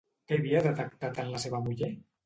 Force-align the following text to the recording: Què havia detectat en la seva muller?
Què 0.29 0.37
havia 0.39 0.63
detectat 0.69 1.23
en 1.25 1.33
la 1.37 1.47
seva 1.47 1.65
muller? 1.69 1.97